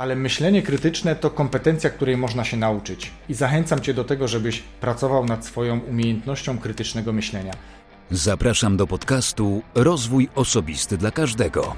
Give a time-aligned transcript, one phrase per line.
[0.00, 3.10] Ale myślenie krytyczne to kompetencja, której można się nauczyć.
[3.28, 7.52] I zachęcam Cię do tego, żebyś pracował nad swoją umiejętnością krytycznego myślenia.
[8.10, 11.76] Zapraszam do podcastu Rozwój Osobisty dla Każdego.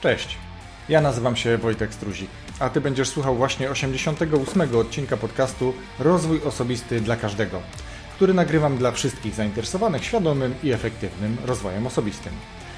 [0.00, 0.36] Cześć.
[0.88, 7.00] Ja nazywam się Wojtek Struzik, a Ty będziesz słuchał właśnie 88 odcinka podcastu Rozwój Osobisty
[7.00, 7.60] dla Każdego
[8.18, 12.32] który nagrywam dla wszystkich zainteresowanych świadomym i efektywnym rozwojem osobistym.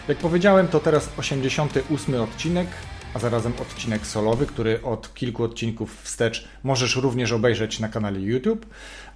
[0.09, 2.69] Jak powiedziałem, to teraz 88 odcinek,
[3.15, 8.67] a zarazem odcinek solowy, który od kilku odcinków wstecz możesz również obejrzeć na kanale YouTube.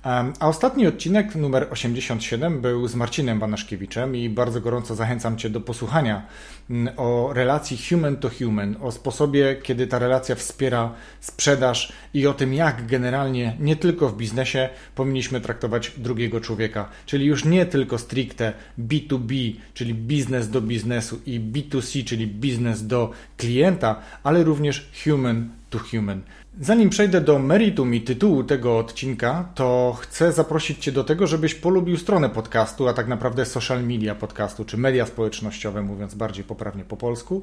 [0.04, 5.60] A ostatni odcinek, numer 87, był z Marcinem Banaszkiewiczem i bardzo gorąco zachęcam Cię do
[5.60, 6.26] posłuchania
[6.70, 12.34] mm, o relacji human to human, o sposobie, kiedy ta relacja wspiera sprzedaż i o
[12.34, 17.98] tym, jak generalnie nie tylko w biznesie powinniśmy traktować drugiego człowieka, czyli już nie tylko
[17.98, 25.48] stricte B2B, czyli biznes do biznesu i B2C, czyli biznes do klienta, ale również human
[25.70, 26.22] to human.
[26.60, 31.54] Zanim przejdę do meritum i tytułu tego odcinka, to chcę zaprosić Cię do tego, żebyś
[31.54, 36.84] polubił stronę podcastu, a tak naprawdę social media podcastu, czy media społecznościowe, mówiąc bardziej poprawnie
[36.84, 37.42] po polsku.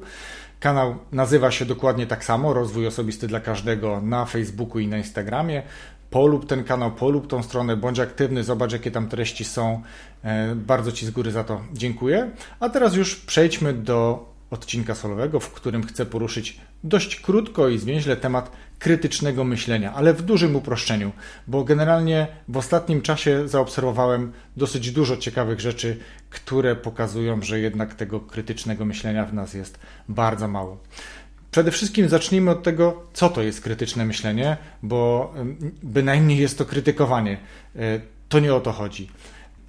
[0.60, 5.62] Kanał nazywa się dokładnie tak samo, Rozwój Osobisty dla Każdego na Facebooku i na Instagramie.
[6.10, 9.82] Polub ten kanał, polub tą stronę, bądź aktywny, zobacz jakie tam treści są.
[10.24, 12.30] E, bardzo Ci z góry za to dziękuję.
[12.60, 18.16] A teraz już przejdźmy do odcinka solowego, w którym chcę poruszyć dość krótko i zwięźle
[18.16, 21.12] temat krytycznego myślenia, ale w dużym uproszczeniu,
[21.46, 25.98] bo generalnie w ostatnim czasie zaobserwowałem dosyć dużo ciekawych rzeczy,
[26.30, 30.78] które pokazują, że jednak tego krytycznego myślenia w nas jest bardzo mało.
[31.50, 35.34] Przede wszystkim zacznijmy od tego, co to jest krytyczne myślenie, bo
[35.82, 37.38] bynajmniej jest to krytykowanie.
[37.76, 39.08] E, to nie o to chodzi.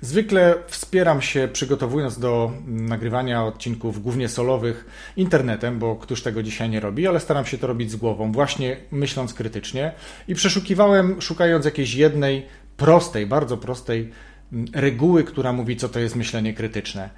[0.03, 4.85] Zwykle wspieram się przygotowując do nagrywania odcinków głównie solowych
[5.17, 8.77] internetem, bo któż tego dzisiaj nie robi, ale staram się to robić z głową, właśnie
[8.91, 9.91] myśląc krytycznie
[10.27, 12.45] i przeszukiwałem, szukając jakiejś jednej
[12.77, 14.11] prostej, bardzo prostej
[14.53, 17.09] mm, reguły, która mówi, co to jest myślenie krytyczne.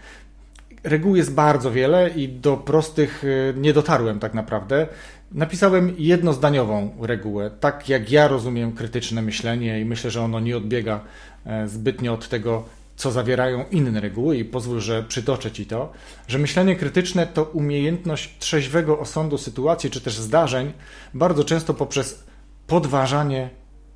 [0.84, 4.88] Reguł jest bardzo wiele i do prostych y, nie dotarłem tak naprawdę.
[5.35, 11.01] Napisałem jednozdaniową regułę, tak jak ja rozumiem krytyczne myślenie i myślę, że ono nie odbiega
[11.46, 12.63] e, zbytnio od tego,
[12.96, 15.91] co zawierają inne reguły i pozwól, że przytoczę Ci to,
[16.28, 20.74] że myślenie krytyczne to umiejętność trzeźwego osądu sytuacji czy też zdarzeń,
[21.13, 22.24] bardzo często poprzez
[22.68, 23.50] podważanie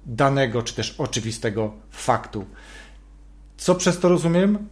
[0.05, 2.45] danego czy też oczywistego faktu.
[3.57, 4.67] Co przez to rozumiem?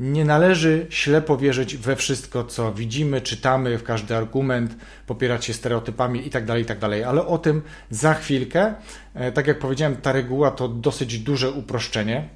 [0.00, 4.76] Nie należy ślepo wierzyć we wszystko, co widzimy, czytamy, w każdy argument,
[5.06, 8.74] popierać się stereotypami itd., tak itd., tak ale o tym za chwilkę.
[9.14, 12.28] E, tak jak powiedziałem, ta reguła to dosyć duże uproszczenie.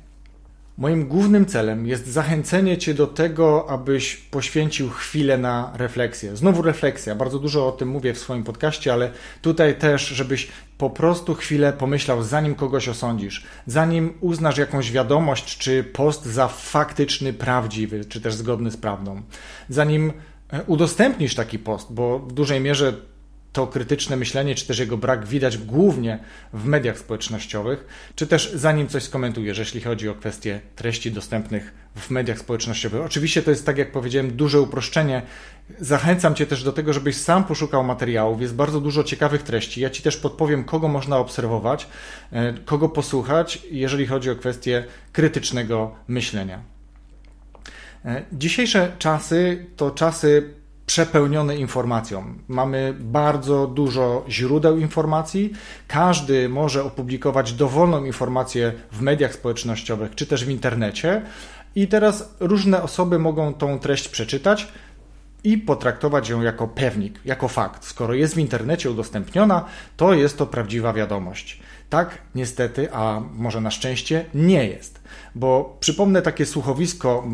[0.81, 6.37] Moim głównym celem jest zachęcenie Cię do tego, abyś poświęcił chwilę na refleksję.
[6.37, 9.11] Znowu refleksja, bardzo dużo o tym mówię w swoim podcaście, ale
[9.43, 10.49] tutaj też, żebyś
[10.79, 17.33] po prostu chwilę pomyślał, zanim kogoś osądzisz, zanim uznasz jakąś wiadomość czy post za faktyczny,
[17.33, 19.23] prawdziwy, czy też zgodny z prawdą,
[19.69, 20.13] zanim
[20.53, 22.93] e, udostępnisz taki post, bo w dużej mierze
[23.53, 26.19] to krytyczne myślenie, czy też jego brak widać głównie
[26.53, 27.85] w mediach społecznościowych,
[28.15, 33.03] czy też zanim coś skomentujesz, jeśli chodzi o kwestie treści dostępnych w mediach społecznościowych.
[33.03, 35.23] Oczywiście to jest, tak jak powiedziałem, duże uproszczenie.
[35.81, 38.41] Zachęcam Cię też do tego, żebyś sam poszukał materiałów.
[38.41, 39.81] Jest bardzo dużo ciekawych treści.
[39.81, 41.87] Ja Ci też podpowiem, kogo można obserwować,
[42.33, 46.63] e, kogo posłuchać, jeżeli chodzi o kwestie krytycznego myślenia.
[48.05, 50.60] E, dzisiejsze czasy to czasy
[50.91, 52.35] przepełnione informacją.
[52.49, 55.53] Mamy bardzo dużo źródeł informacji.
[55.89, 61.23] Każdy może opublikować dowolną informację w mediach społecznościowych czy też w internecie.
[61.75, 64.69] I teraz różne osoby mogą tą treść przeczytać
[65.45, 67.85] i potraktować ją jako pewnik, jako fakt.
[67.85, 69.65] Skoro jest w internecie udostępniona,
[69.97, 71.61] to jest to prawdziwa wiadomość.
[71.91, 75.01] Tak, niestety, a może na szczęście, nie jest.
[75.35, 77.25] Bo przypomnę takie słuchowisko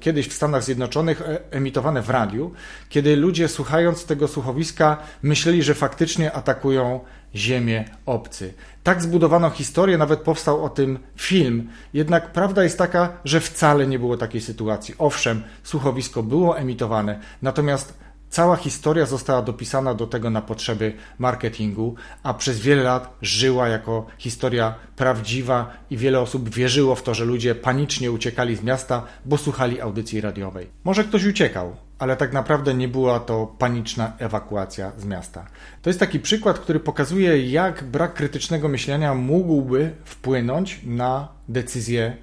[0.00, 2.52] kiedyś w Stanach Zjednoczonych e, emitowane w radiu,
[2.88, 7.00] kiedy ludzie słuchając tego słuchowiska myśleli, że faktycznie atakują
[7.34, 8.54] Ziemię obcy.
[8.88, 11.68] Tak zbudowano historię, nawet powstał o tym film.
[11.92, 14.94] Jednak prawda jest taka, że wcale nie było takiej sytuacji.
[14.98, 17.98] Owszem, słuchowisko było emitowane, natomiast
[18.30, 24.06] Cała historia została dopisana do tego na potrzeby marketingu, a przez wiele lat żyła jako
[24.18, 29.38] historia prawdziwa i wiele osób wierzyło w to, że ludzie panicznie uciekali z miasta, bo
[29.38, 30.70] słuchali audycji radiowej.
[30.84, 35.46] Może ktoś uciekał, ale tak naprawdę nie była to paniczna ewakuacja z miasta.
[35.82, 42.16] To jest taki przykład, który pokazuje, jak brak krytycznego myślenia mógłby wpłynąć na decyzje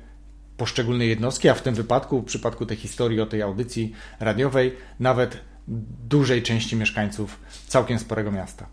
[0.58, 5.38] poszczególne jednostki, a w tym wypadku, w przypadku tej historii o tej audycji radiowej, nawet
[6.08, 8.68] dużej części mieszkańców całkiem sporego miasta.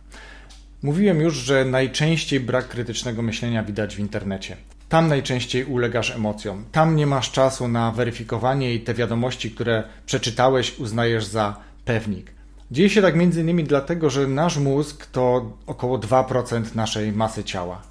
[0.82, 4.56] Mówiłem już, że najczęściej brak krytycznego myślenia widać w internecie.
[4.92, 6.64] Tam najczęściej ulegasz emocjom.
[6.72, 12.32] Tam nie masz czasu na weryfikowanie i te wiadomości, które przeczytałeś, uznajesz za pewnik.
[12.70, 17.82] Dzieje się tak między innymi dlatego, że nasz mózg to około 2% naszej masy ciała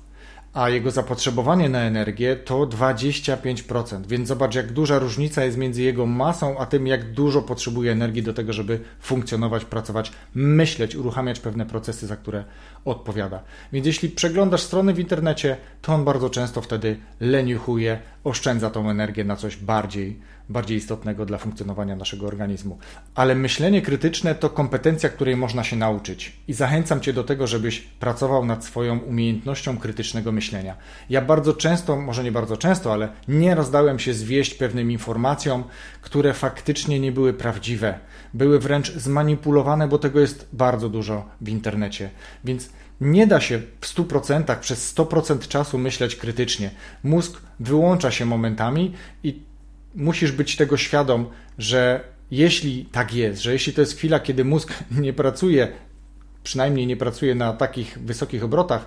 [0.53, 4.05] a jego zapotrzebowanie na energię to 25%.
[4.07, 8.23] Więc zobacz, jak duża różnica jest między jego masą, a tym, jak dużo potrzebuje energii
[8.23, 12.43] do tego, żeby funkcjonować, pracować, myśleć, uruchamiać pewne procesy, za które
[12.85, 13.43] odpowiada.
[13.73, 19.23] Więc jeśli przeglądasz strony w internecie, to on bardzo często wtedy leniuchuje, oszczędza tą energię
[19.23, 20.19] na coś bardziej
[20.51, 22.77] bardziej istotnego dla funkcjonowania naszego organizmu.
[23.15, 26.33] Ale myślenie krytyczne to kompetencja, której można się nauczyć.
[26.47, 30.75] I zachęcam Cię do tego, żebyś pracował nad swoją umiejętnością krytycznego myślenia.
[31.09, 35.63] Ja bardzo często, może nie bardzo często, ale nie rozdałem się zwieść pewnym informacjom,
[36.01, 37.99] które faktycznie nie były prawdziwe.
[38.33, 42.09] Były wręcz zmanipulowane, bo tego jest bardzo dużo w internecie.
[42.43, 42.69] Więc
[43.01, 46.71] nie da się w 100% przez 100% czasu myśleć krytycznie.
[47.03, 48.93] Mózg wyłącza się momentami
[49.23, 49.41] i
[49.95, 51.25] musisz być tego świadom,
[51.57, 55.67] że jeśli tak jest, że jeśli to jest chwila, kiedy mózg nie pracuje,
[56.43, 58.85] przynajmniej nie pracuje na takich wysokich obrotach,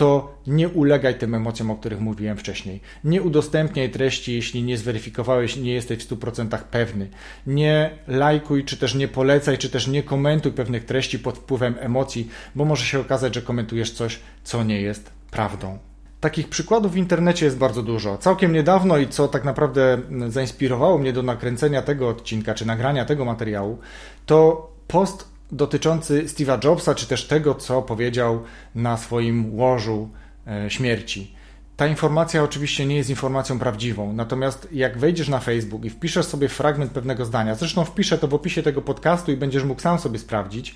[0.00, 2.80] to nie ulegaj tym emocjom, o których mówiłem wcześniej.
[3.04, 7.08] Nie udostępniaj treści, jeśli nie zweryfikowałeś, nie jesteś w 100% pewny.
[7.46, 12.28] Nie lajkuj, czy też nie polecaj, czy też nie komentuj pewnych treści pod wpływem emocji,
[12.54, 15.78] bo może się okazać, że komentujesz coś, co nie jest prawdą.
[16.20, 18.18] Takich przykładów w internecie jest bardzo dużo.
[18.18, 19.98] Całkiem niedawno i co tak naprawdę
[20.28, 23.78] zainspirowało mnie do nakręcenia tego odcinka, czy nagrania tego materiału,
[24.26, 28.42] to post dotyczący Steve'a Jobsa, czy też tego, co powiedział
[28.74, 30.08] na swoim łożu
[30.46, 31.34] e, śmierci.
[31.76, 36.48] Ta informacja oczywiście nie jest informacją prawdziwą, natomiast jak wejdziesz na Facebook i wpiszesz sobie
[36.48, 40.18] fragment pewnego zdania, zresztą wpiszę to w opisie tego podcastu i będziesz mógł sam sobie
[40.18, 40.74] sprawdzić,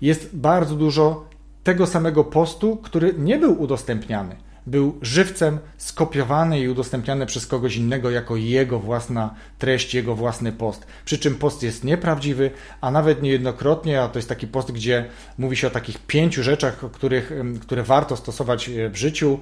[0.00, 1.24] jest bardzo dużo
[1.64, 4.36] tego samego postu, który nie był udostępniany
[4.66, 10.86] był żywcem skopiowany i udostępniany przez kogoś innego jako jego własna treść, jego własny post.
[11.04, 12.50] Przy czym post jest nieprawdziwy,
[12.80, 15.04] a nawet niejednokrotnie, a to jest taki post, gdzie
[15.38, 19.38] mówi się o takich pięciu rzeczach, których, które warto stosować e, w życiu,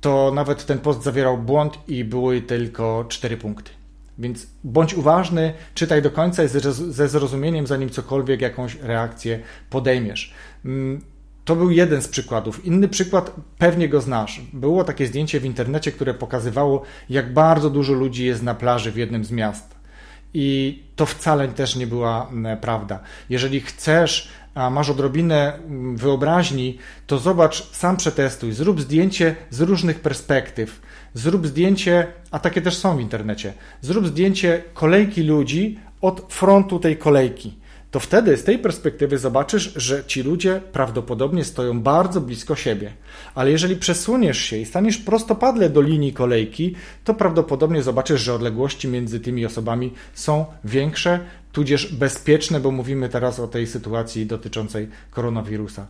[0.00, 3.70] to nawet ten post zawierał błąd i były tylko cztery punkty.
[4.18, 9.40] Więc bądź uważny, czytaj do końca i ze zrozumieniem, zanim cokolwiek, jakąś reakcję
[9.70, 10.34] podejmiesz.
[11.42, 12.64] Mm, to był jeden z przykładów.
[12.64, 14.40] Inny przykład, pewnie go znasz.
[14.52, 18.96] Było takie zdjęcie w internecie, które pokazywało, jak bardzo dużo ludzi jest na plaży w
[18.96, 19.74] jednym z miast.
[20.34, 22.30] I to wcale też nie była
[22.60, 23.00] prawda.
[23.30, 25.58] Jeżeli chcesz, a masz odrobinę
[25.94, 30.80] wyobraźni, to zobacz, sam przetestuj, zrób zdjęcie z różnych perspektyw.
[31.14, 33.52] Zrób zdjęcie, a takie też są w internecie.
[33.80, 37.61] Zrób zdjęcie kolejki ludzi od frontu tej kolejki
[37.92, 42.92] to wtedy z tej perspektywy zobaczysz, że ci ludzie prawdopodobnie stoją bardzo blisko siebie.
[43.34, 46.74] Ale jeżeli przesuniesz się i staniesz prostopadle do linii kolejki,
[47.04, 51.20] to prawdopodobnie zobaczysz, że odległości między tymi osobami są większe,
[51.52, 55.86] tudzież bezpieczne, bo mówimy teraz o tej sytuacji dotyczącej koronawirusa.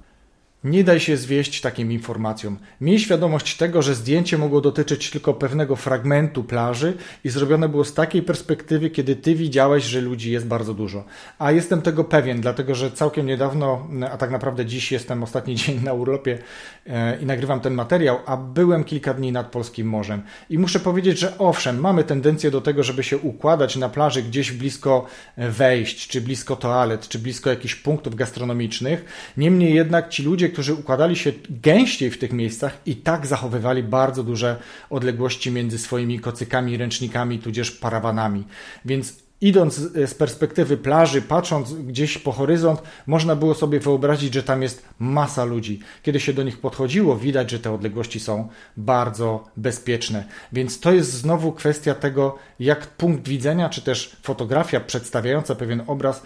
[0.65, 2.59] Nie daj się zwieść takim informacjom.
[2.81, 7.95] Miej świadomość tego, że zdjęcie mogło dotyczyć tylko pewnego fragmentu plaży i zrobione było z
[7.95, 11.05] takiej perspektywy, kiedy ty widziałeś, że ludzi jest bardzo dużo.
[11.39, 15.81] A jestem tego pewien, dlatego że całkiem niedawno, a tak naprawdę dziś jestem ostatni dzień
[15.85, 16.39] na urlopie
[16.87, 20.23] e, i nagrywam ten materiał, a byłem kilka dni nad Polskim Morzem.
[20.51, 24.53] I muszę powiedzieć, że owszem, mamy tendencję do tego, żeby się układać na plaży gdzieś
[24.53, 29.05] blisko wejść, czy blisko toalet, czy blisko jakichś punktów gastronomicznych.
[29.37, 34.25] Niemniej jednak ci ludzie, którzy układali się gęściej w tych miejscach i tak zachowywali bardzo
[34.25, 34.57] duże
[34.91, 38.45] odległości między swoimi kocykami, ręcznikami, tudzież parawanami.
[38.85, 44.63] Więc idąc z perspektywy plaży, patrząc gdzieś po horyzont, można było sobie wyobrazić, że tam
[44.63, 45.81] jest masa ludzi.
[46.03, 50.25] Kiedy się do nich podchodziło, widać, że te odległości są bardzo bezpieczne.
[50.53, 56.23] Więc to jest znowu kwestia tego, jak punkt widzenia, czy też fotografia przedstawiająca pewien obraz,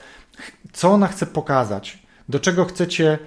[0.72, 3.18] co ona chce pokazać, do czego chcecie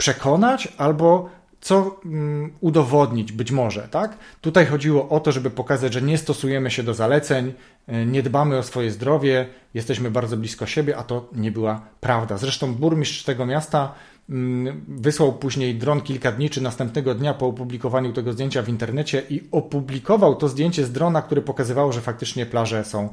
[0.00, 1.30] przekonać albo
[1.60, 4.16] co mm, udowodnić być może, tak?
[4.40, 7.52] Tutaj chodziło o to, żeby pokazać, że nie stosujemy się do zaleceń,
[7.88, 12.38] nie dbamy o swoje zdrowie, jesteśmy bardzo blisko siebie, a to nie była prawda.
[12.38, 13.94] Zresztą burmistrz tego miasta
[14.30, 19.22] mm, wysłał później dron kilka dni czy następnego dnia po opublikowaniu tego zdjęcia w internecie
[19.30, 23.08] i opublikował to zdjęcie z drona, które pokazywało, że faktycznie plaże są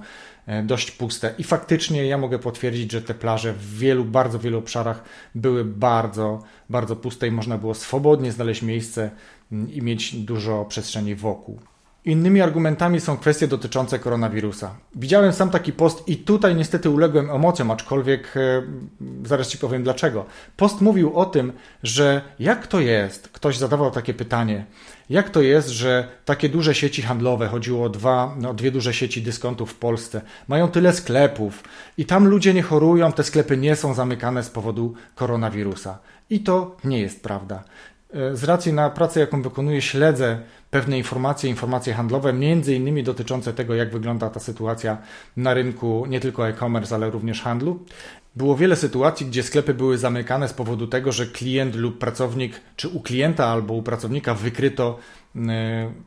[0.48, 1.34] E, dość puste.
[1.38, 5.04] I faktycznie ja mogę potwierdzić, że te plaże w wielu, bardzo wielu obszarach
[5.36, 9.12] były bardzo, bardzo puste i można było swobodnie znaleźć miejsce
[9.52, 11.60] mm, i mieć dużo przestrzeni wokół.
[12.08, 14.76] Innymi argumentami są kwestie dotyczące koronawirusa.
[14.96, 18.64] Widziałem sam taki post i tutaj niestety uległem emocjom, aczkolwiek e,
[19.24, 20.26] zaraz Ci powiem dlaczego.
[20.58, 24.66] Post mówił o tym, że jak to jest, ktoś zadawał takie pytanie,
[25.10, 29.22] jak to jest, że takie duże sieci handlowe, chodziło o dwa, no, dwie duże sieci
[29.22, 31.64] dyskontów w Polsce, mają tyle sklepów
[31.98, 36.00] i tam ludzie nie chorują, te sklepy nie są zamykane z powodu koronawirusa.
[36.30, 37.64] I to nie jest prawda.
[38.14, 40.40] E, z racji na pracę, jaką wykonuję, śledzę
[40.72, 44.98] pewne informacje, informacje handlowe, między innymi dotyczące tego, jak wygląda ta sytuacja
[45.38, 47.80] na rynku nie tylko e-commerce, ale również handlu.
[48.36, 52.90] Było wiele sytuacji, gdzie sklepy były zamykane z powodu tego, że klient lub pracownik, czy
[52.90, 55.00] u klienta albo u pracownika wykryto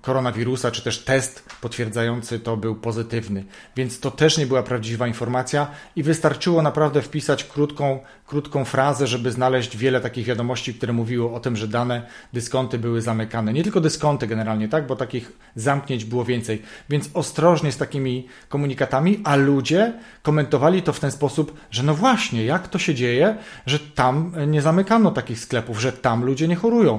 [0.02, 3.44] koronawirusa, czy też test potwierdzający to był pozytywny.
[3.76, 9.32] Więc to też nie była prawdziwa informacja i wystarczyło naprawdę wpisać krótką, krótką frazę, żeby
[9.32, 13.52] znaleźć wiele takich wiadomości, które mówiły o tym, że dane dyskonty były zamykane.
[13.52, 16.62] Nie tylko dyskonty generalnie, tak, bo takich zamknięć było więcej.
[16.88, 22.44] Więc ostrożnie z takimi komunikatami, a ludzie komentowali to w ten sposób, że no właśnie,
[22.44, 23.36] jak to się dzieje,
[23.66, 26.98] że tam nie zamykano takich sklepów, że tam ludzie nie chorują.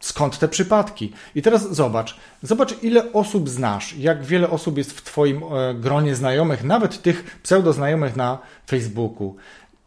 [0.00, 1.12] Skąd te przypadki?
[1.34, 6.14] I teraz zobacz, zobacz ile osób znasz, jak wiele osób jest w Twoim e, gronie
[6.14, 9.36] znajomych, nawet tych pseudoznajomych na Facebooku.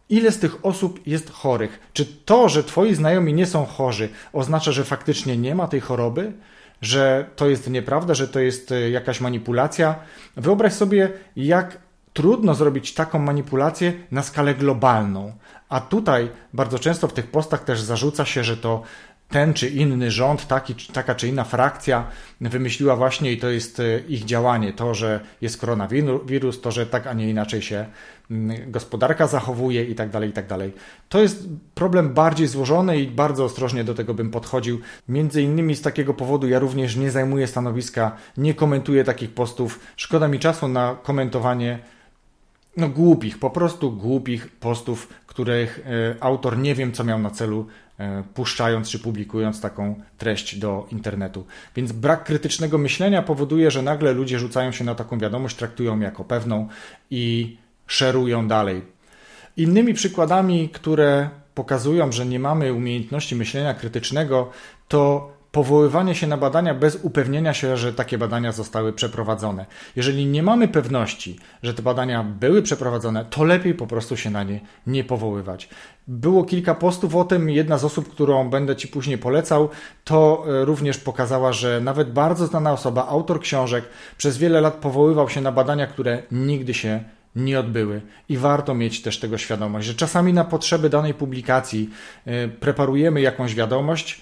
[0.09, 1.79] Ile z tych osób jest chorych?
[1.93, 6.33] Czy to, że Twoi znajomi nie są chorzy, oznacza, że faktycznie nie ma tej choroby?
[6.81, 9.95] Że to jest nieprawda, że to jest e, jakaś manipulacja?
[10.37, 11.77] Wyobraź sobie, jak
[12.13, 15.33] trudno zrobić taką manipulację na skalę globalną.
[15.69, 18.83] A tutaj bardzo często w tych postach też zarzuca się, że to
[19.29, 22.07] ten czy inny rząd, taki, taka czy inna frakcja
[22.41, 27.07] wymyśliła właśnie i to jest e, ich działanie, to, że jest koronawirus, to, że tak,
[27.07, 27.85] a nie inaczej się
[28.31, 30.73] mm, gospodarka zachowuje i tak dalej, i tak dalej.
[31.09, 34.79] To jest problem bardziej złożony i bardzo ostrożnie do tego bym podchodził.
[35.09, 39.79] Między innymi z takiego powodu ja również nie zajmuję stanowiska, nie komentuję takich postów.
[39.95, 41.79] Szkoda mi czasu na komentowanie
[42.77, 47.67] no głupich, po prostu głupich postów, których e, autor nie wiem, co miał na celu
[48.33, 51.45] puszczając czy publikując taką treść do internetu.
[51.75, 56.23] Więc brak krytycznego myślenia powoduje, że nagle ludzie rzucają się na taką wiadomość, traktują jako
[56.23, 56.67] pewną
[57.11, 58.81] i szerują dalej.
[59.57, 64.49] Innymi przykładami, które pokazują, że nie mamy umiejętności myślenia krytycznego,
[64.87, 69.65] to powoływanie się na badania bez upewnienia się, że takie badania zostały przeprowadzone.
[69.95, 74.43] Jeżeli nie mamy pewności, że te badania były przeprowadzone, to lepiej po prostu się na
[74.43, 75.69] nie nie powoływać.
[76.07, 77.49] Było kilka postów o tym.
[77.49, 79.69] Jedna z osób, którą będę Ci później polecał,
[80.03, 83.85] to e, również pokazała, że nawet bardzo znana osoba, autor książek,
[84.17, 87.03] przez wiele lat powoływał się na badania, które nigdy się
[87.35, 88.01] nie odbyły.
[88.29, 91.89] I warto mieć też tego świadomość, że czasami na potrzeby danej publikacji
[92.25, 94.21] e, preparujemy jakąś wiadomość,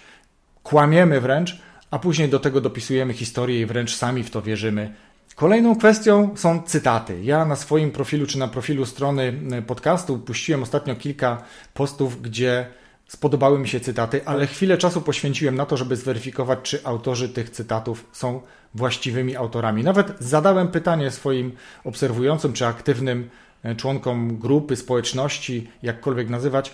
[0.68, 1.58] kłamiemy wręcz,
[1.92, 4.94] a później do tego dopisujemy historię i wręcz sami w to wierzymy.
[5.36, 7.24] Kolejną kwestią są cytaty.
[7.24, 11.44] Ja na swoim profilu czy na profilu strony e, podcastu puściłem ostatnio kilka
[11.74, 12.68] postów, gdzie
[13.08, 17.50] spodobały mi się cytaty, ale chwilę czasu poświęciłem na to, żeby zweryfikować, czy autorzy tych
[17.50, 18.42] cytatów są
[18.74, 19.84] właściwymi autorami.
[19.84, 21.52] Nawet zadałem pytanie swoim
[21.84, 23.30] obserwującym czy aktywnym
[23.64, 26.72] e, członkom grupy, społeczności, jakkolwiek nazywać,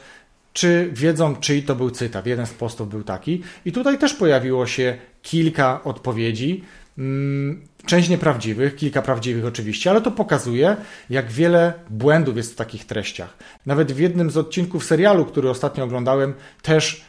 [0.53, 2.25] czy wiedzą, czyj to był cytat.
[2.25, 3.43] Jeden z postów był taki.
[3.65, 6.63] I tutaj też pojawiło się kilka odpowiedzi.
[6.97, 10.75] Mm, część nieprawdziwych, kilka prawdziwych oczywiście, ale to pokazuje,
[11.09, 13.37] jak wiele błędów jest w takich treściach.
[13.65, 17.05] Nawet w jednym z odcinków serialu, który ostatnio oglądałem, też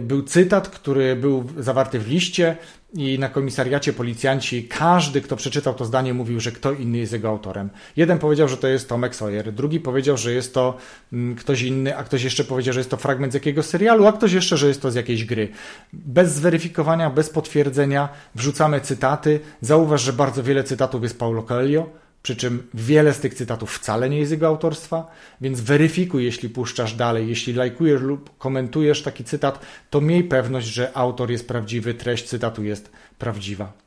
[0.00, 2.56] był cytat, który był zawarty w liście
[2.94, 7.28] i na komisariacie policjanci, każdy, kto przeczytał to zdanie, mówił, że kto inny jest jego
[7.28, 7.70] autorem.
[7.96, 10.76] Jeden powiedział, że to jest Tomek Sawyer, drugi powiedział, że jest to
[11.12, 14.12] mm, ktoś inny, a ktoś jeszcze powiedział, że jest to fragment z jakiegoś serialu, a
[14.12, 15.48] ktoś jeszcze, że jest to z jakiejś gry.
[15.92, 19.40] Bez zweryfikowania, bez potwierdzenia wrzucamy cytaty.
[19.60, 21.86] Zauważ, że bardzo wiele cytatów jest Paulo Coelho,
[22.24, 26.94] przy czym wiele z tych cytatów wcale nie jest jego autorstwa, więc weryfikuj, jeśli puszczasz
[26.94, 29.58] dalej, jeśli lajkujesz lub komentujesz taki cytat,
[29.90, 33.83] to miej pewność, że autor jest prawdziwy, treść cytatu jest prawdziwa.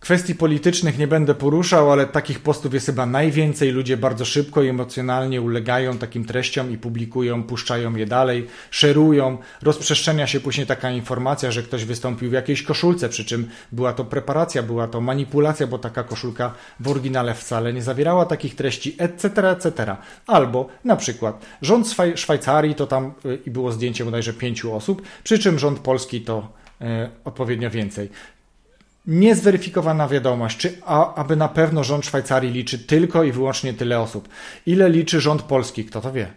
[0.00, 3.70] Kwestii politycznych nie będę poruszał, ale takich postów jest chyba najwięcej.
[3.70, 9.38] Ludzie bardzo szybko i emocjonalnie ulegają takim treściom i publikują, puszczają je dalej, szerują.
[9.62, 14.04] Rozprzestrzenia się później taka informacja, że ktoś wystąpił w jakiejś koszulce, przy czym była to
[14.04, 19.50] preparacja, była to manipulacja, bo taka koszulka w oryginale wcale nie zawierała takich treści, etc.,
[19.50, 19.96] etc.
[20.26, 25.38] Albo na przykład rząd Szwajcarii to tam y, i było zdjęcie bodajże pięciu osób, przy
[25.38, 26.84] czym rząd polski to y,
[27.24, 28.10] odpowiednio więcej
[29.06, 34.28] niezweryfikowana wiadomość, czy a, aby na pewno rząd Szwajcarii liczy tylko i wyłącznie tyle osób.
[34.66, 36.32] Ile liczy rząd polski, kto to wie.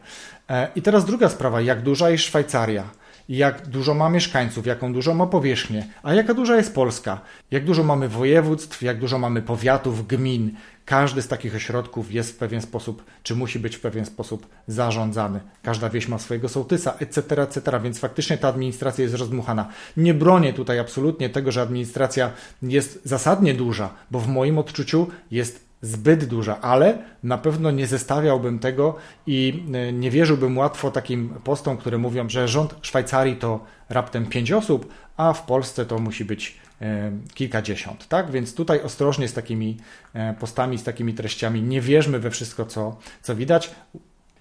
[0.50, 2.84] E, I teraz druga sprawa, jak duża jest Szwajcaria?
[3.30, 7.22] Jak dużo ma mieszkańców, jaką dużo ma powierzchnię, a jaka duża jest Polska,
[7.52, 10.52] jak dużo mamy województw, jak dużo mamy powiatów, gmin.
[10.86, 15.40] Każdy z takich ośrodków jest w pewien sposób, czy musi być w pewien sposób zarządzany.
[15.64, 19.68] Każda wieś ma swojego sołtysa, etc., etc., więc faktycznie ta administracja jest rozdmuchana.
[19.98, 22.32] Nie bronię tutaj absolutnie tego, że administracja
[22.62, 28.60] jest zasadnie duża, bo w moim odczuciu jest zbyt duża, ale na pewno nie zestawiałbym
[28.60, 28.96] tego
[29.28, 34.52] i e, nie wierzyłbym łatwo takim postom, które mówią, że rząd Szwajcarii to raptem pięć
[34.52, 38.32] osób, a w Polsce to musi być e, kilkadziesiąt, tak?
[38.32, 39.78] Więc tutaj ostrożnie z takimi
[40.14, 41.62] e, postami, z takimi treściami.
[41.62, 43.72] Nie wierzmy we wszystko, co, co widać.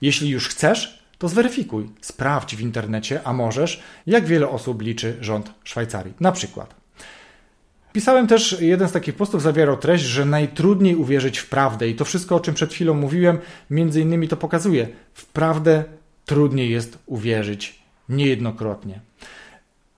[0.01, 5.53] Jeśli już chcesz, to zweryfikuj, sprawdź w internecie, a możesz, jak wiele osób liczy rząd
[5.65, 6.15] Szwajcarii.
[6.21, 6.78] Na przykład
[7.93, 12.05] Pisałem też, jeden z takich postów zawierał treść, że najtrudniej uwierzyć w prawdę i to
[12.05, 13.39] wszystko, o czym przed chwilą mówiłem,
[13.71, 14.89] między innymi to pokazuje.
[15.15, 15.85] W prawdę
[16.25, 19.01] trudniej jest uwierzyć niejednokrotnie.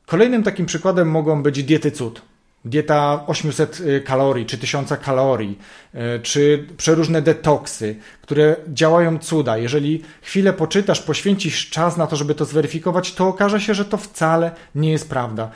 [0.06, 2.22] Kolejnym takim przykładem mogą być diety cud.
[2.64, 5.58] Dieta 800 y, kalorii, czy 1000 kalorii,
[5.94, 9.58] y, czy przeróżne detoksy, które działają cuda.
[9.58, 13.96] Jeżeli chwilę poczytasz, poświęcisz czas na to, żeby to zweryfikować, to okaże się, że to
[13.96, 15.50] wcale nie jest prawda.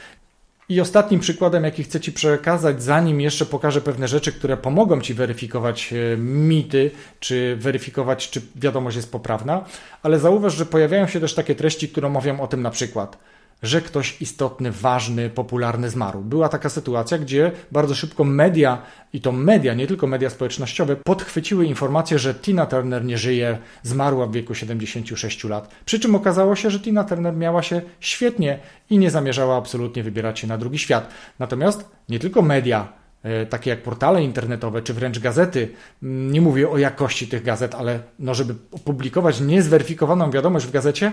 [0.69, 5.15] I ostatnim przykładem, jaki chcę Ci przekazać, zanim jeszcze pokażę pewne rzeczy, które pomogą Ci
[5.15, 6.91] weryfikować e, mity,
[7.21, 9.65] czy weryfikować, czy wiadomość jest poprawna,
[10.03, 13.17] ale zauważ, że pojawiają się też takie treści, które mówią o tym na przykład–
[13.65, 16.21] że ktoś istotny, ważny, popularny zmarł.
[16.21, 21.67] Była taka sytuacja, gdzie bardzo szybko media, i to media, nie tylko media społecznościowe, podchwyciły
[21.67, 25.75] informację, że Tina Turner nie żyje, zmarła w wieku 76 lat.
[25.85, 28.59] Przy czym okazało się, że Tina Turner miała się świetnie
[28.91, 31.09] i nie zamierzała absolutnie wybierać się na drugi świat.
[31.39, 32.89] Natomiast nie tylko media,
[33.23, 35.69] e, takie jak portale internetowe, czy wręcz gazety.
[36.03, 41.13] Mm, nie mówię o jakości tych gazet, ale no, żeby opublikować niezweryfikowaną wiadomość w gazecie,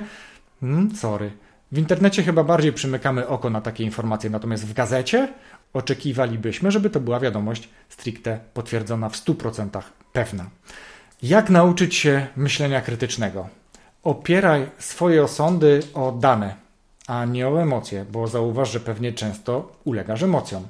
[0.62, 1.32] hmm, sorry.
[1.72, 5.34] W internecie chyba bardziej przymykamy oko na takie informacje, natomiast w gazecie
[5.74, 9.82] oczekiwalibyśmy, żeby to była wiadomość stricte potwierdzona w 100%
[10.14, 10.50] pewna.
[11.24, 13.48] Jak nauczyć się myślenia krytycznego?
[14.04, 16.56] Opieraj swoje osądy o dane,
[17.08, 20.68] a nie o emocje, bo zauważ, że pewnie często ulegasz emocjom.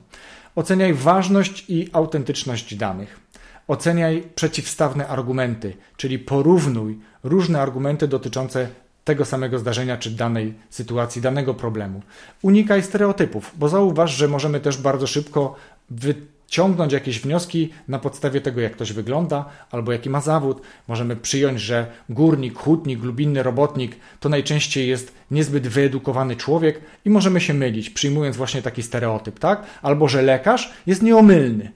[0.56, 3.20] Oceniaj ważność i autentyczność danych.
[3.68, 8.68] Oceniaj przeciwstawne argumenty, czyli porównuj różne argumenty dotyczące
[9.04, 12.02] tego samego zdarzenia czy danej sytuacji, danego problemu.
[12.42, 15.56] Unikaj stereotypów, bo zauważ, że możemy też bardzo szybko
[15.90, 20.62] wyciągnąć jakieś wnioski na podstawie tego, jak ktoś wygląda albo jaki ma zawód.
[20.88, 27.42] Możemy przyjąć, że górnik, hutnik, glubinny robotnik to najczęściej jest niezbyt wyedukowany człowiek i możemy
[27.42, 29.64] się mylić, przyjmując właśnie taki stereotyp, tak?
[29.82, 31.72] Albo że lekarz jest nieomylny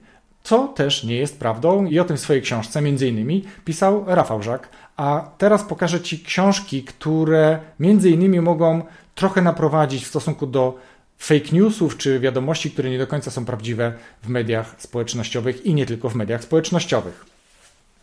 [0.46, 4.42] co też nie jest prawdą i o tym w swojej książce między innymi pisał Rafał
[4.42, 4.68] Żak.
[4.96, 8.82] A teraz pokażę Ci książki, które między innymi mogą
[9.14, 10.78] trochę naprowadzić w stosunku do
[11.18, 15.86] fake newsów czy wiadomości, które nie do końca są prawdziwe w mediach społecznościowych i nie
[15.86, 17.26] tylko w mediach społecznościowych.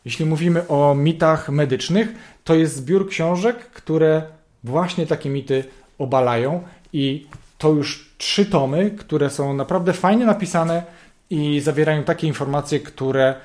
[0.05, 2.07] Jeśli mówimy o mitach medycznych,
[2.43, 4.21] to jest zbiór książek, które
[4.63, 5.63] właśnie takie mity
[5.97, 7.27] obalają i
[7.57, 10.83] to już trzy tomy, które są naprawdę fajnie napisane,
[11.29, 13.35] i zawierają takie informacje, które,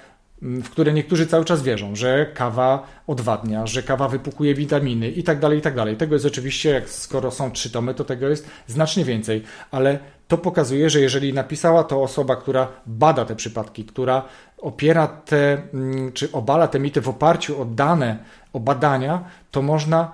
[0.43, 5.23] mm, w które niektórzy cały czas wierzą, że kawa odwadnia, że kawa wypukuje witaminy i
[5.23, 5.97] tak dalej, i tak dalej.
[5.97, 10.39] Tego jest oczywiście, jak skoro są trzy tomy, to tego jest znacznie więcej, ale to
[10.39, 14.23] pokazuje, że jeżeli napisała to osoba, która bada te przypadki, która
[14.59, 18.19] opiera te, mm, czy obala te mity w oparciu o dane,
[18.53, 20.13] o badania, to można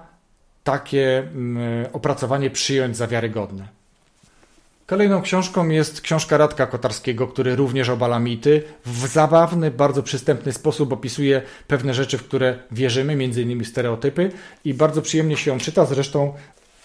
[0.64, 3.68] takie mm, opracowanie przyjąć za wiarygodne.
[4.86, 8.62] Kolejną książką jest książka Radka Kotarskiego, który również obala mity.
[8.86, 14.32] W zabawny, bardzo przystępny sposób opisuje pewne rzeczy, w które wierzymy, innymi stereotypy
[14.64, 15.84] i bardzo przyjemnie się ją czyta.
[15.84, 16.34] Zresztą,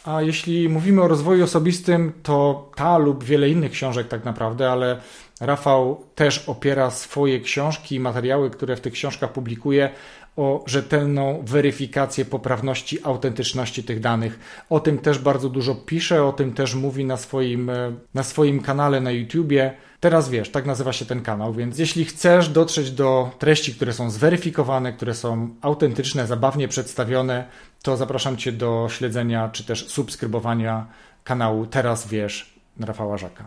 [0.05, 5.01] a jeśli mówimy o rozwoju osobistym, to ta lub wiele innych książek tak naprawdę, ale
[5.39, 9.89] Rafał też opiera swoje książki i materiały, które w tych książkach publikuje,
[10.35, 14.39] o rzetelną weryfikację poprawności, autentyczności tych danych.
[14.69, 18.61] O tym też bardzo dużo pisze, o tym też mówi na swoim, e, na swoim
[18.61, 19.73] kanale na YouTubie.
[19.99, 24.09] Teraz wiesz, tak nazywa się ten kanał, więc jeśli chcesz dotrzeć do treści, które są
[24.09, 27.47] zweryfikowane, które są autentyczne, zabawnie przedstawione,
[27.83, 30.87] to zapraszam Cię do śledzenia czy też subskrybowania
[31.23, 33.45] kanału Teraz Wiesz Rafała Żaka.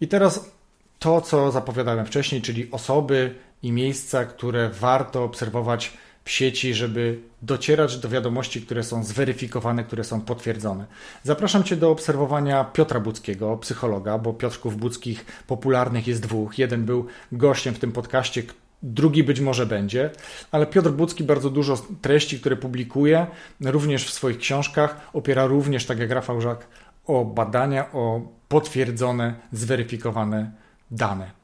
[0.00, 0.50] I teraz
[0.98, 5.92] to, co zapowiadałem wcześniej, czyli osoby i miejsca, które warto obserwować
[6.24, 10.86] w sieci, żeby docierać do wiadomości, które są zweryfikowane, które są potwierdzone.
[11.22, 16.58] Zapraszam Cię do obserwowania Piotra Budzkiego, psychologa, bo Piotrków Budzkich popularnych jest dwóch.
[16.58, 18.42] Jeden był gościem w tym podcaście,
[18.82, 20.10] drugi być może będzie,
[20.50, 23.26] ale Piotr Bucki bardzo dużo treści, które publikuje,
[23.60, 26.66] również w swoich książkach, opiera również, tak jak Rafał Żak,
[27.06, 30.50] o badania, o potwierdzone, zweryfikowane
[30.90, 31.41] dane.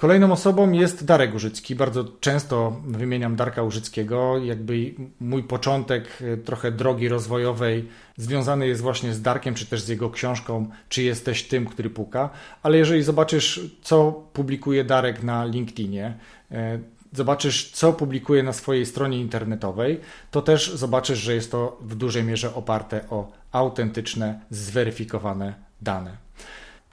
[0.00, 1.74] Kolejną osobą jest Darek Użycki.
[1.74, 4.38] Bardzo często wymieniam Darka Użyckiego.
[4.38, 9.88] Jakby mój początek e, trochę drogi rozwojowej związany jest właśnie z Darkiem, czy też z
[9.88, 12.30] jego książką Czy jesteś tym, który puka.
[12.62, 16.14] Ale jeżeli zobaczysz, co publikuje Darek na LinkedInie,
[16.50, 16.78] e,
[17.12, 22.24] zobaczysz, co publikuje na swojej stronie internetowej, to też zobaczysz, że jest to w dużej
[22.24, 26.29] mierze oparte o autentyczne, zweryfikowane dane.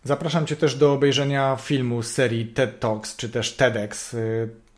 [0.08, 4.16] Zapraszam Cię też do obejrzenia filmu z serii TED Talks czy też TEDx.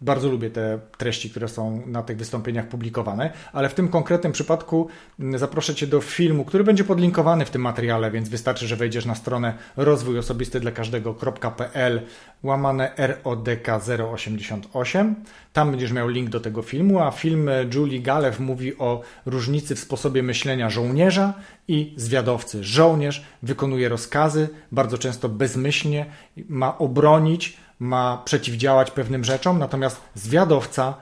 [0.02, 4.88] Bardzo lubię te treści, które są na tych wystąpieniach publikowane, ale w tym konkretnym przypadku
[5.20, 9.06] mm, zaproszę Cię do filmu, który będzie podlinkowany w tym materiale, więc wystarczy, że wejdziesz
[9.06, 12.02] na stronę rozwój osobisty dla każdego.pl
[12.44, 13.68] łamane RODK
[14.14, 15.16] 088.
[15.54, 19.80] Tam będziesz miał link do tego filmu, a film Julie Galew mówi o różnicy w
[19.80, 21.34] sposobie myślenia żołnierza
[21.68, 22.64] i zwiadowcy.
[22.64, 26.06] Żołnierz wykonuje rozkazy, bardzo często bezmyślnie,
[26.50, 30.94] ma obronić, ma przeciwdziałać pewnym rzeczom, natomiast zwiadowca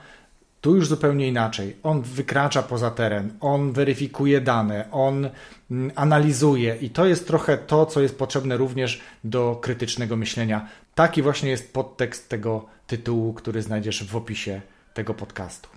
[0.61, 1.75] tu już zupełnie inaczej.
[1.83, 5.29] On wykracza poza teren, on weryfikuje dane, on
[5.71, 10.67] mm, analizuje i to jest trochę to, co jest potrzebne również do krytycznego myślenia.
[10.95, 14.61] Taki właśnie jest podtekst tego tytułu, który znajdziesz w opisie
[14.93, 15.76] tego podcastu.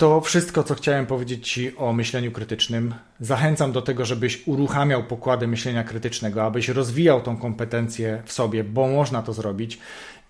[0.00, 2.94] To wszystko, co chciałem powiedzieć Ci o myśleniu krytycznym.
[3.20, 8.88] Zachęcam do tego, żebyś uruchamiał pokłady myślenia krytycznego, abyś rozwijał tą kompetencję w sobie, bo
[8.88, 9.78] można to zrobić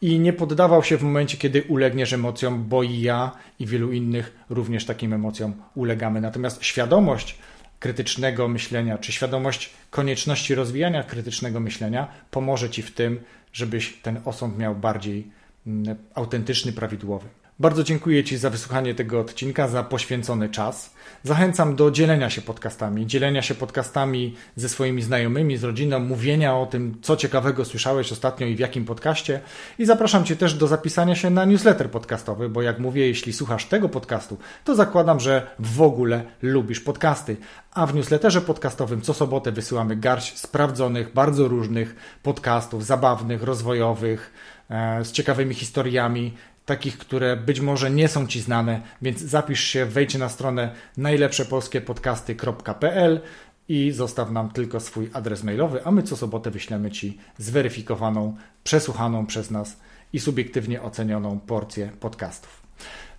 [0.00, 4.44] i nie poddawał się w momencie, kiedy ulegniesz emocjom, bo i ja i wielu innych
[4.48, 6.20] również takim emocjom ulegamy.
[6.20, 7.38] Natomiast świadomość
[7.78, 13.20] krytycznego myślenia, czy świadomość konieczności rozwijania krytycznego myślenia pomoże Ci w tym,
[13.52, 15.30] żebyś ten osąd miał bardziej
[15.66, 17.39] mm, autentyczny, prawidłowy.
[17.60, 20.94] Bardzo dziękuję Ci za wysłuchanie tego odcinka, za poświęcony czas.
[21.22, 26.66] Zachęcam do dzielenia się podcastami, dzielenia się podcastami ze swoimi znajomymi, z rodziną, mówienia o
[26.66, 29.40] tym, co ciekawego słyszałeś ostatnio i w jakim podcaście.
[29.78, 33.64] I zapraszam Cię też do zapisania się na newsletter podcastowy, bo jak mówię, jeśli słuchasz
[33.64, 37.36] tego podcastu, to zakładam, że w ogóle lubisz podcasty.
[37.74, 44.32] A w newsletterze podcastowym co sobotę wysyłamy garść sprawdzonych, bardzo różnych podcastów, zabawnych, rozwojowych,
[44.70, 46.34] e, z ciekawymi historiami,
[46.70, 53.20] takich, które być może nie są Ci znane, więc zapisz się, wejdź na stronę najlepszepolskiepodcasty.pl
[53.68, 59.26] i zostaw nam tylko swój adres mailowy, a my co sobotę wyślemy Ci zweryfikowaną, przesłuchaną
[59.26, 59.76] przez nas
[60.12, 62.60] i subiektywnie ocenioną porcję podcastów.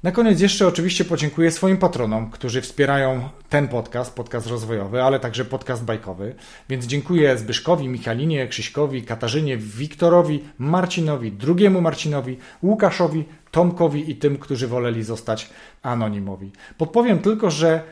[0.03, 5.45] Na koniec jeszcze oczywiście podziękuję swoim patronom, którzy wspierają ten podcast, podcast rozwojowy, ale także
[5.45, 6.35] podcast bajkowy.
[6.69, 14.67] Więc dziękuję Zbyszkowi, Michalinie, Krzyśkowi, Katarzynie, Wiktorowi, Marcinowi, drugiemu Marcinowi, Łukaszowi, Tomkowi i tym, którzy
[14.67, 15.49] woleli zostać
[15.83, 16.51] anonimowi.
[16.77, 17.83] Podpowiem tylko, że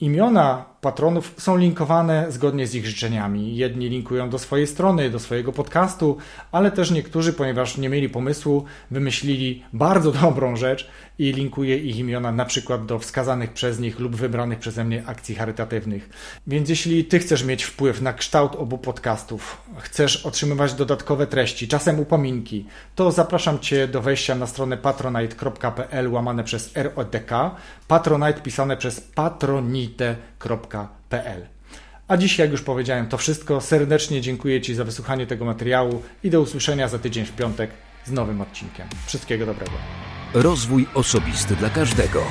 [0.00, 3.56] imiona patronów są linkowane zgodnie z ich życzeniami.
[3.56, 6.16] Jedni linkują do swojej strony, do swojego podcastu,
[6.52, 12.32] ale też niektórzy, ponieważ nie mieli pomysłu, wymyślili bardzo dobrą rzecz i linkuje ich imiona
[12.32, 16.10] na przykład do wskazanych przez nich lub wybranych przeze mnie akcji charytatywnych.
[16.46, 22.00] Więc jeśli ty chcesz mieć wpływ na kształt obu podcastów, chcesz otrzymywać dodatkowe treści, czasem
[22.00, 27.30] upominki, to zapraszam cię do wejścia na stronę patronite.pl łamane przez RODK,
[27.88, 30.36] patronite pisane przez patronite.pl.
[32.08, 33.60] A dziś, jak już powiedziałem, to wszystko.
[33.60, 37.70] Serdecznie dziękuję Ci za wysłuchanie tego materiału i do usłyszenia za tydzień w piątek
[38.04, 38.86] z nowym odcinkiem.
[39.06, 39.72] Wszystkiego dobrego.
[40.34, 42.22] Rozwój osobisty dla każdego.